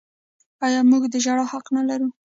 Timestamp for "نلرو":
1.75-2.09